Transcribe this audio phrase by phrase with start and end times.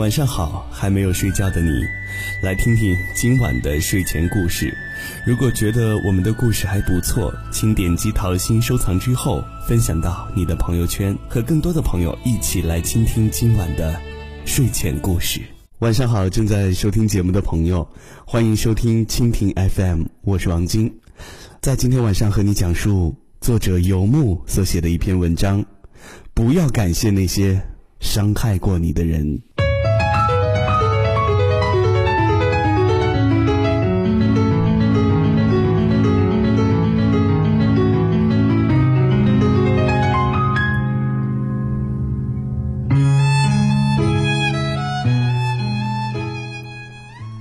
[0.00, 1.68] 晚上好，还没有睡觉的你，
[2.42, 4.74] 来听听今晚的睡前故事。
[5.26, 13.94] 如果觉得我们的故事还不错，请点击桃心收藏之后，分享到你的朋友圈，和更多的朋友一起来倾听今晚的
[14.46, 15.38] 睡前故事。
[15.80, 17.86] 晚上好，正在收听节目的朋友，
[18.24, 20.90] 欢迎收听蜻蜓 FM，我是王晶，
[21.60, 25.62] 在今天晚上和你讲述作者游牧所写的一篇文章。
[26.32, 27.60] 不要感谢那些
[28.00, 29.42] 伤害过你的人。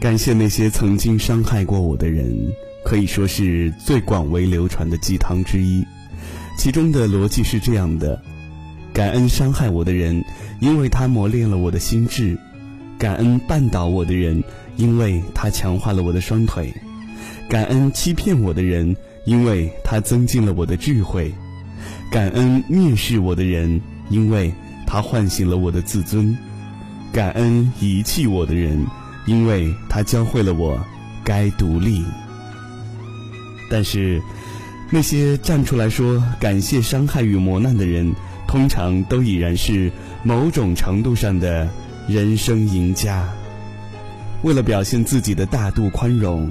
[0.00, 2.34] 感谢那些曾经伤害过我的人，
[2.82, 5.84] 可以说是最广为流传的鸡汤之一。
[6.56, 8.18] 其中的逻辑是这样的：
[8.94, 10.24] 感恩伤害我的人，
[10.58, 12.34] 因为他磨练了我的心智；
[12.98, 14.42] 感恩绊倒我的人，
[14.76, 16.72] 因为他强化了我的双腿；
[17.46, 21.30] 感恩欺骗我的人，因为他增进了我的智慧；
[22.10, 24.50] 感恩蔑视我的人，因为
[24.86, 26.34] 他唤醒了我的自尊；
[27.12, 28.86] 感恩遗弃我的人。
[29.30, 30.84] 因为他教会了我
[31.22, 32.04] 该独立，
[33.70, 34.20] 但是
[34.90, 38.12] 那些站出来说感谢伤害与磨难的人，
[38.48, 39.88] 通常都已然是
[40.24, 41.68] 某种程度上的
[42.08, 43.28] 人生赢家。
[44.42, 46.50] 为了表现自己的大度宽容，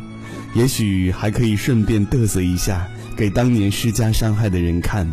[0.53, 5.05] 也许还可以顺便嘚瑟一下，给当年施加伤害的人看。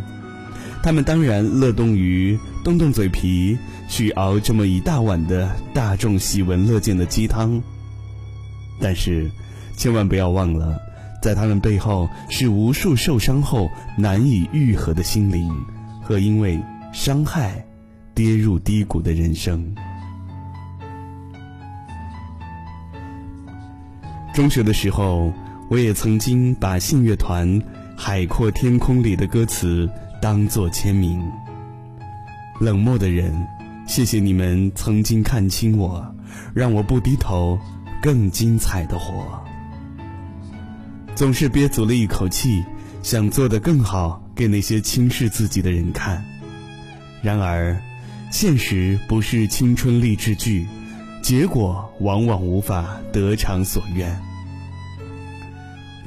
[0.84, 3.56] 他们当然乐动于动动嘴皮。
[3.88, 7.62] 去熬这么一大碗的大众喜闻乐见的鸡汤，
[8.80, 9.30] 但是
[9.76, 10.76] 千万不要忘了，
[11.22, 15.48] 在他们背后是无数受伤后难以愈合的心灵，
[16.02, 16.60] 和因为
[16.92, 17.64] 伤害
[18.12, 19.72] 跌入低谷的人生。
[24.34, 25.32] 中学的时候，
[25.70, 27.48] 我也曾经把信乐团
[27.96, 29.88] 《海阔天空》里的歌词
[30.20, 31.22] 当作签名。
[32.60, 33.32] 冷漠的人。
[33.86, 36.04] 谢谢你们曾经看清我，
[36.52, 37.58] 让我不低头，
[38.02, 39.42] 更精彩的活。
[41.14, 42.64] 总是憋足了一口气，
[43.02, 46.24] 想做得更好，给那些轻视自己的人看。
[47.22, 47.80] 然而，
[48.30, 50.66] 现实不是青春励志剧，
[51.22, 54.20] 结果往往无法得偿所愿。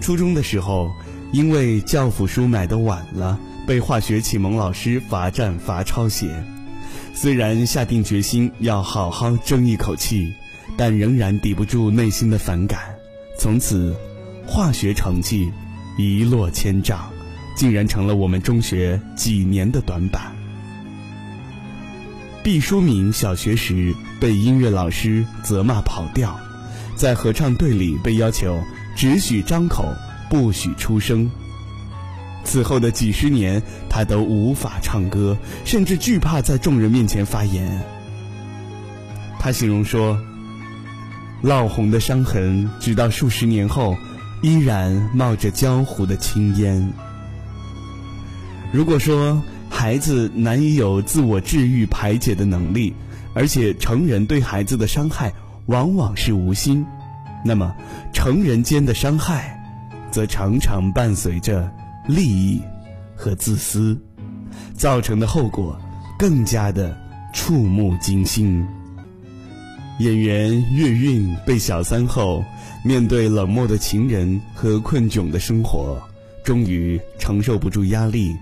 [0.02, 0.92] 初中的时候，
[1.31, 6.44] 因为教辅书买的晚了，被化学启蒙老师罚站罚抄写。
[7.13, 10.34] 虽然下定决心要好好争一口气，
[10.75, 12.80] 但仍然抵不住内心的反感。
[13.38, 13.96] 从此，
[14.47, 15.52] 化学成绩
[16.00, 17.12] 一落千丈，
[17.56, 20.36] 竟然成了我们中学几年的短板。
[22.41, 26.36] 毕淑敏小学时被音乐老师责骂跑调，
[26.96, 28.59] 在合唱队里被要求
[28.96, 29.94] 只许张口，
[30.28, 31.30] 不许出声。
[32.44, 37.82] 此后的几十年，他都无法唱歌，甚至惧怕在众人面前发言。
[39.40, 40.20] 他形容说
[41.44, 43.96] ：“烙红的伤痕，直到数十年后，
[44.42, 46.92] 依然冒着焦糊的青烟。”
[48.74, 52.94] 如果说孩子难以有自我治愈排解的能力，
[53.34, 55.32] 而且成人对孩子的伤害
[55.68, 56.86] 往往是无心，
[57.46, 57.76] 那么
[58.12, 59.64] 成人间的伤害，
[60.12, 61.72] 则常常伴随着。
[62.09, 62.59] 利益
[63.16, 63.96] 和自私
[64.74, 65.80] 造成的后果，
[66.18, 66.97] 更加的
[67.31, 68.68] 触目惊心。
[70.00, 72.44] 演员岳韵被小三后，
[72.84, 76.02] 面对冷漠的情人和困窘的生活，
[76.44, 78.36] 终于承受不住压力，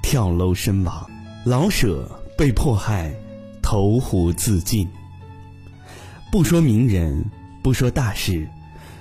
[0.00, 1.10] 跳楼身亡。
[1.44, 2.08] 老舍
[2.38, 3.12] 被迫害，
[3.60, 4.88] 投湖自尽。
[6.30, 7.24] 不说名人，
[7.64, 8.46] 不说大事，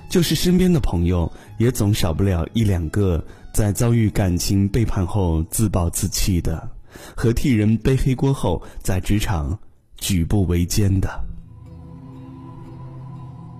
[0.09, 3.23] 就是身边的朋友，也总少不了一两个。
[3.53, 6.69] 在遭遇感情背叛后自暴自弃的，
[7.15, 9.57] 和替人背黑锅后在职场
[9.97, 11.09] 举步维艰的。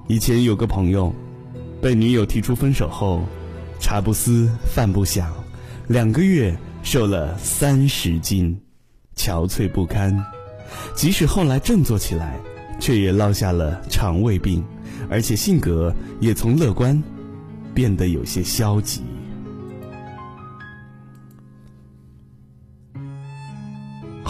[0.08, 1.14] 以前有个朋友，
[1.82, 3.24] 被女友提出分手后，
[3.80, 5.34] 茶不思饭不想，
[5.88, 8.60] 两个月瘦了三十斤，
[9.16, 10.18] 憔悴不堪。
[10.96, 12.40] 即使后来振作起来，
[12.80, 14.64] 却也落下了肠胃病，
[15.10, 17.02] 而且性格也从乐观
[17.74, 19.02] 变得有些消极。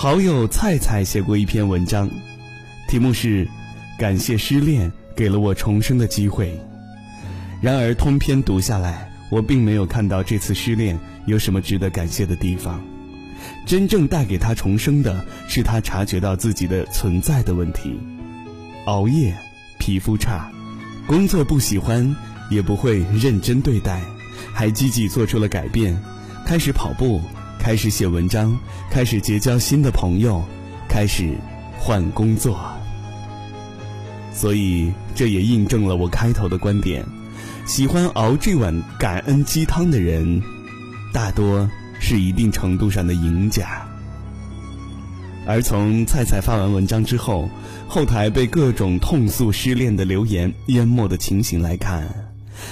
[0.01, 2.09] 好友菜菜写过一篇文章，
[2.87, 3.47] 题目是
[3.99, 6.59] “感谢失恋给了我重生的机会”。
[7.61, 12.83] 然而通篇读下来，我并没有看到这次失恋有什么值得感谢的地方。
[13.63, 17.95] 真正带给他重生的是他察觉到自己的存在的问题。
[18.87, 19.31] 熬夜，
[19.77, 20.51] 皮肤差，
[21.05, 22.15] 工作不喜欢，
[22.49, 24.01] 也不会认真对待，
[24.51, 25.95] 还积极做出了改变，
[26.43, 27.21] 开始跑步，
[27.61, 28.57] 开始写文章，
[28.89, 30.43] 开始结交新的朋友，
[30.89, 31.37] 开始
[31.77, 32.59] 换工作。
[34.33, 37.05] 所以这也印证了我开头的观点：
[37.67, 40.41] 喜欢熬这碗感恩鸡汤的人，
[41.13, 41.69] 大多
[41.99, 43.87] 是一定程度上的赢家。
[45.45, 47.47] 而从菜菜发完文章之后，
[47.87, 52.30] 后台被各种痛诉失恋的留言淹没的情形来看，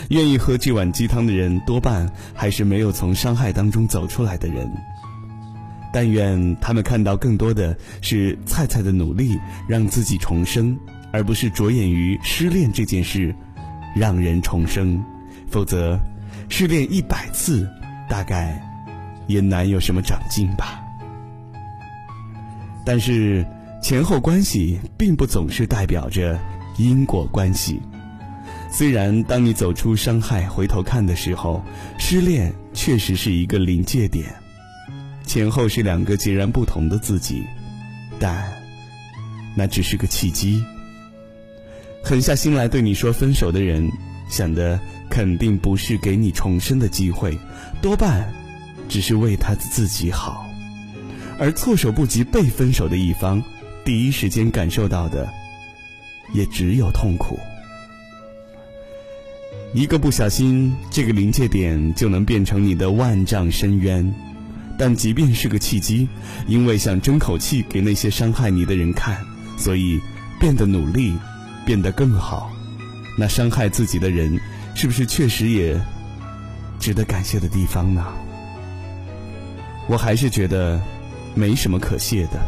[0.09, 4.71] 愿意喝这碗鸡汤的人多半还是没有从伤害当中走出来的人。
[5.91, 10.77] 但愿他们看到更多的是菜菜的努力，让自己重生，
[11.11, 13.33] 而不是着眼于失恋这件事，
[13.95, 15.03] 让人重生。
[15.49, 15.99] 否则，
[16.47, 17.67] 失恋一百次，
[18.07, 18.61] 大概
[19.25, 20.79] 也难有什么长进吧。
[22.85, 23.43] 但是，
[23.81, 26.39] 前后关系并不总是代表着
[26.77, 27.81] 因果关系。
[28.71, 31.63] 虽然当你走出伤害回头看的时候，
[31.97, 34.25] 失恋确实是一个临界点，
[35.25, 37.43] 前后是两个截然不同的自己，
[38.19, 38.51] 但
[39.55, 40.63] 那只是个契机。
[42.03, 43.91] 狠下心来对你说分手的人，
[44.29, 44.79] 想的
[45.09, 47.37] 肯定不是给你重生的机会，
[47.81, 48.31] 多半
[48.87, 50.45] 只是为他自己好。
[51.39, 53.43] 而措手不及被分手的一方，
[53.83, 55.27] 第一时间感受到的，
[56.33, 57.39] 也只有痛苦。
[59.73, 64.13] 一个不小心，这个临界点就能变成你的万丈深渊。
[64.77, 66.07] 但即便是个契机，
[66.47, 69.17] 因为想争口气给那些伤害你的人看，
[69.57, 69.99] 所以
[70.39, 71.13] 变得努力，
[71.65, 72.51] 变得更好。
[73.17, 74.39] 那伤害自己的人，
[74.75, 75.79] 是不是确实也
[76.79, 78.05] 值得感谢的地方呢？
[79.87, 80.81] 我还是觉得。
[81.35, 82.39] 没什么可谢的。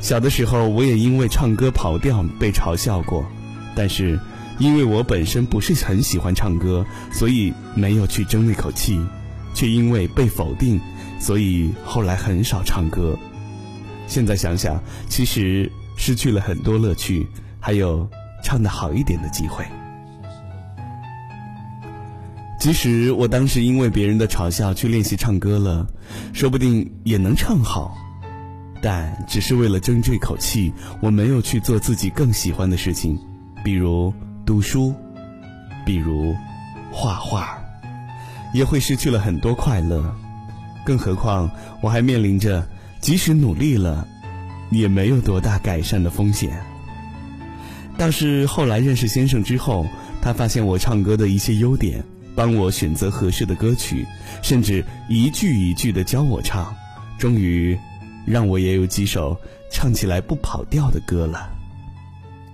[0.00, 3.24] 小的时候，我也因为唱歌跑调被嘲笑过，
[3.76, 4.18] 但是
[4.60, 9.00] 因为我本身不是很喜欢唱歌，所以没有去争那口气，
[9.54, 10.78] 却因为被否定，
[11.18, 13.18] 所以后来很少唱歌。
[14.06, 14.78] 现在想想，
[15.08, 17.26] 其实失去了很多乐趣，
[17.58, 18.06] 还有
[18.44, 19.64] 唱得好一点的机会。
[22.58, 25.86] 即使我当时因为别人的嘲笑去练习唱歌了，
[26.34, 27.96] 说不定也能唱好，
[28.82, 30.70] 但只是为了争这口气，
[31.00, 33.18] 我没有去做自己更喜欢的事情，
[33.64, 34.12] 比如
[34.50, 34.92] 读书，
[35.86, 36.34] 比如
[36.90, 37.56] 画画，
[38.52, 40.12] 也会失去了很多快乐。
[40.84, 41.48] 更何况
[41.80, 42.66] 我还面临着，
[43.00, 44.04] 即使努力了，
[44.72, 46.60] 也没有多大改善的风险。
[47.96, 49.86] 倒是后来认识先生之后，
[50.20, 52.02] 他发现我唱歌的一些优点。
[52.34, 54.04] 帮我选择合适的歌曲，
[54.42, 56.74] 甚至一句一句的教我唱，
[57.20, 57.78] 终于
[58.26, 59.36] 让我也有几首
[59.70, 61.50] 唱起来不跑调的歌了。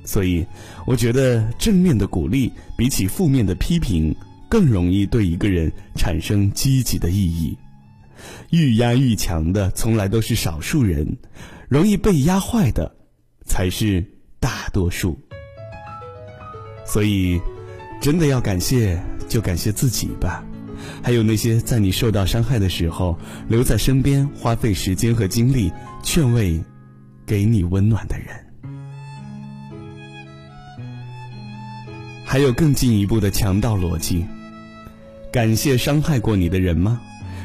[0.06, 0.47] 所以，
[0.87, 4.14] 我觉得正面的鼓励比起负面的批评
[4.49, 7.58] 更容易对一个人产生积极的意义。
[8.50, 11.19] 愈压愈强的从来都是少数人，
[11.69, 12.97] 容易被压坏的
[13.44, 14.03] 才是
[14.41, 15.19] 大多数。
[16.87, 17.38] 所以，
[18.00, 18.99] 真的要感谢。
[19.29, 20.44] 就感谢自己吧，
[21.03, 25.69] 还有那些在你受到伤害的时候留在身边，花费时间和精力
[26.05, 26.63] 劝慰，
[27.27, 28.45] 给你温暖的人。
[32.27, 34.27] 还有更进一步的强盗逻辑，
[35.31, 37.01] 感谢伤害过你的人吗？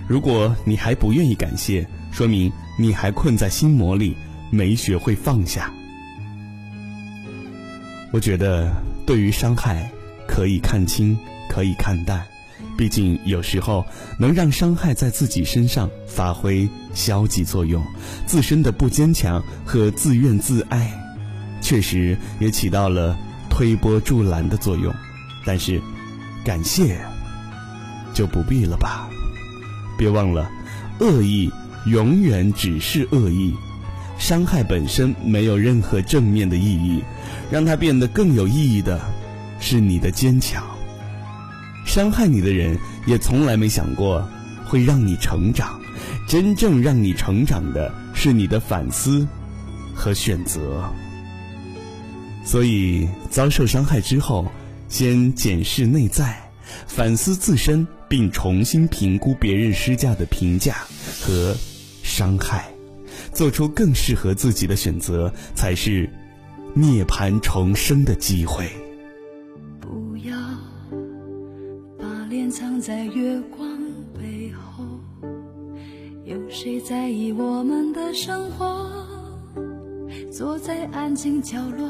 [0.07, 4.17] 如果你还不愿意感谢，说明你还困在心魔里，
[4.49, 5.71] 没学会放下。
[8.11, 8.73] 我觉得，
[9.05, 9.89] 对于伤害，
[10.27, 11.17] 可以看清。
[11.49, 12.25] 可以看淡，
[12.77, 13.85] 毕竟有时候
[14.17, 17.83] 能让伤害在自己身上发挥消极作用，
[18.25, 20.89] 自身的不坚强和自怨自艾，
[21.59, 23.19] 确实也起到了
[23.51, 24.91] 推波助澜的作用。
[25.45, 25.79] 但是，
[26.43, 26.99] 感谢
[28.13, 29.07] 就不必了吧。
[29.97, 30.49] 别忘了，
[30.99, 31.51] 恶意
[31.85, 33.53] 永远只是恶意，
[34.17, 37.03] 伤害本身没有任何正面的意义，
[37.51, 38.99] 让它变得更有意义的，
[39.59, 40.63] 是你的坚强。
[41.85, 44.27] 伤害你的人也从来没想过
[44.65, 45.79] 会让你成长，
[46.27, 49.27] 真正让你成长的是你的反思
[49.93, 50.83] 和选择。
[52.43, 54.45] 所以，遭受伤害之后，
[54.89, 56.37] 先检视内在，
[56.87, 60.75] 反思自身，并重新评估别人施加的评价
[61.21, 61.55] 和
[62.03, 62.69] 伤害，
[63.31, 66.09] 做出更适合自己的选择，才是
[66.73, 68.69] 涅槃重生的机会。
[69.79, 70.35] 不要
[71.97, 73.79] 把脸藏在月光
[74.13, 74.83] 背后，
[76.25, 78.91] 有谁在意我们的生活？
[80.31, 81.89] 坐在安静角落，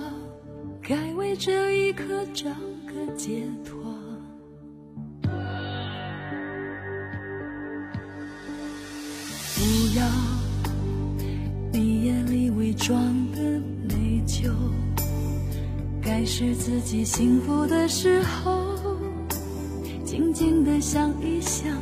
[0.82, 2.50] 该为这一刻找
[2.88, 3.80] 个解脱。
[9.54, 9.62] 不
[9.96, 10.04] 要
[11.72, 13.00] 你眼里伪装
[13.32, 13.42] 的
[13.88, 14.50] 内疚，
[16.02, 18.76] 该是自己幸福的时候，
[20.04, 21.78] 静静的想一想，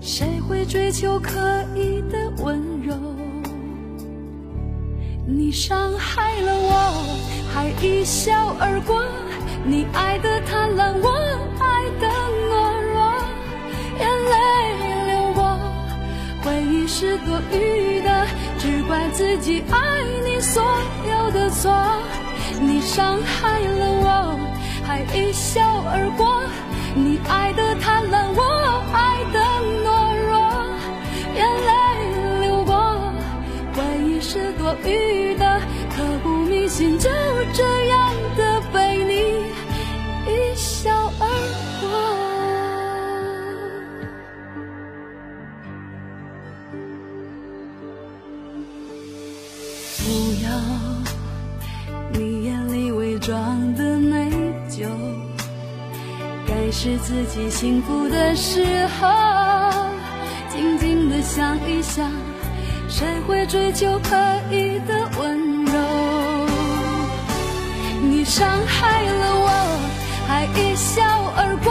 [0.00, 2.94] 谁会追求刻意的温柔？
[5.26, 7.04] 你伤害了我，
[7.56, 9.02] 还一笑而过。
[9.64, 11.08] 你爱的贪婪，我
[11.58, 12.06] 爱的
[12.52, 12.52] 懦
[12.92, 13.00] 弱，
[13.98, 14.36] 眼泪
[15.06, 15.40] 流过，
[16.44, 18.26] 回忆是多余的，
[18.58, 20.62] 只怪自己爱你所
[21.08, 21.72] 有的错。
[22.60, 24.38] 你伤害了我，
[24.86, 26.42] 还一笑而过。
[26.94, 28.42] 你爱的贪婪，我
[28.92, 29.40] 爱的
[29.82, 29.88] 懦
[30.28, 30.36] 弱，
[31.34, 31.72] 眼泪
[32.46, 33.00] 流过，
[33.72, 34.90] 回忆是多余
[35.24, 35.25] 的，
[36.76, 37.08] 心，就
[37.54, 39.14] 这样的被你
[40.30, 41.26] 一笑而
[41.80, 41.88] 过。
[50.04, 50.04] 不
[50.44, 50.50] 要
[52.12, 54.30] 你眼里伪装的内
[54.68, 54.86] 疚，
[56.46, 59.08] 该是自己幸福的时候，
[60.50, 62.12] 静静的想一想，
[62.86, 64.14] 谁会追求刻
[64.50, 65.35] 意的温？
[68.26, 69.48] 伤害了我，
[70.26, 71.00] 还一笑
[71.36, 71.65] 而过。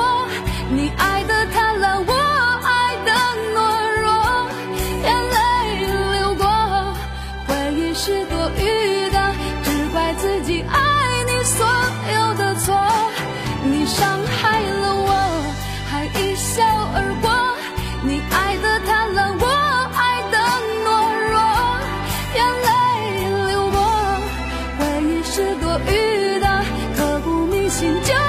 [27.75, 28.24] 心，就